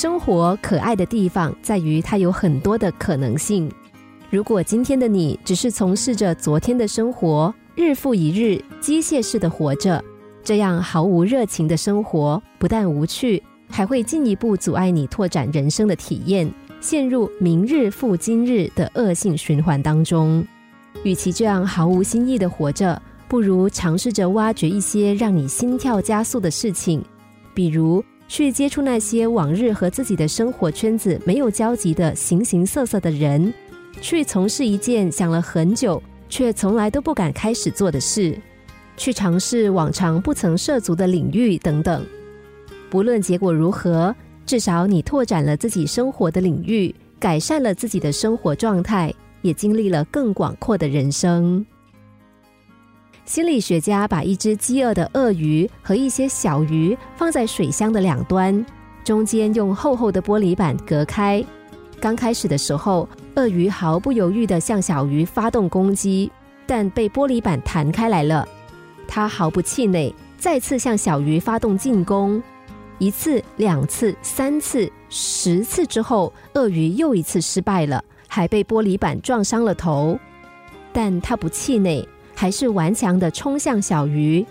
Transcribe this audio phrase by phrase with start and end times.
[0.00, 3.70] 生活可爱的地方在于它有很多的可能性。
[4.30, 10.02] 如果今天的你只是从事着昨天的生活，日复一日机械式的活着，
[10.42, 20.42] 这样毫无热情的生活不但无趣，还会进一步阻碍你拓展人生的体验，陷入明日复今日的恶性循环当中。
[21.02, 22.98] 与其这样毫无新意的活着，
[23.28, 27.04] 不如尝试着挖掘一些让你心跳加速的事情，
[27.52, 33.52] 比如去接触那些往日和自己的生活圈子没有交集的形形色色的人，
[34.00, 38.38] 去从事一件想了很久却从来都不敢开始做的事，
[38.96, 42.06] 去尝试往常不曾涉足的领域等等。
[42.88, 44.14] 不论结果如何，
[44.46, 49.12] 至少你拓展了自己生活的领域，改善了自己的生活状态，
[49.42, 51.66] 也经历了更广阔的人生。
[53.24, 58.64] 心理学家把一只饥饿的鳄鱼和一些小鱼放在水箱的两端，
[59.04, 61.44] 中间用厚厚的玻璃板隔开。
[62.00, 66.30] 刚开始的时候，鳄鱼毫不犹豫地向小鱼发动攻击，
[66.66, 68.48] 但被玻璃板弹开来了。
[69.06, 72.42] 它毫不气馁，再次向小鱼发动进攻。
[72.98, 80.18] 一次、两次、三次、十次之后，鳄鱼又一次失败了，还被玻璃板撞伤了头。
[80.92, 82.06] 但它不气馁。
[82.40, 84.42] 还是顽强的冲向小鱼，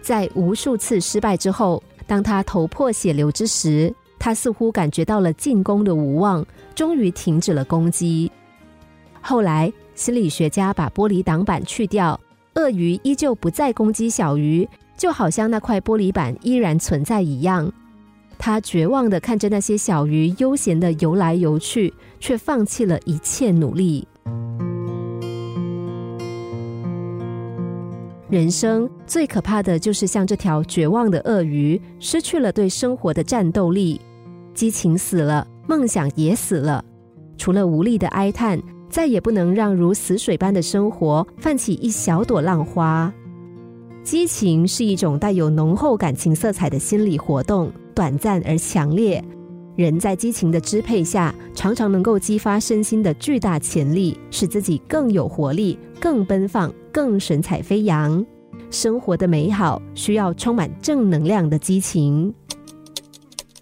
[0.00, 6.42] 在无数次失败之后，当他头破血流之时，他似乎感觉到了进攻的无望，
[6.74, 8.32] 终于停止了攻击。
[9.20, 12.18] 后来，心理学家把玻璃挡板去掉，
[12.54, 17.70] 鳄鱼依旧不再攻击小鱼，就好像那块玻璃板依然存在一样。
[18.38, 24.08] 他绝望的看着那些小鱼悠闲的游来游去，却放弃了一切努力。
[28.30, 33.98] 人生最可怕的就是像这条绝望的鳄鱼，失去了对生活的战斗力，
[34.52, 36.84] 激情死了，梦想也死了。
[37.38, 43.10] 除了无力的哀叹，再也不能让如死水般的生活泛起一小朵浪花。
[44.02, 49.24] 激情是一种带有浓厚感情色彩的心理活动，短暂而强烈。
[49.78, 58.26] 人在激情的支配下，常常能够激发身心的巨大潜力，使自己更有活力、更奔放、更神采飞扬。
[58.72, 62.34] 生活的美好需要充满正能量的激情。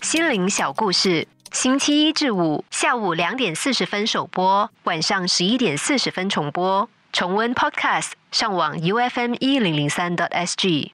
[0.00, 6.88] 心灵小故事，星期一至五下午两点四十分首播，晚上十一点四十分重播。
[7.12, 10.90] 重温 Podcast，上网 U F M 一零零三 t S G。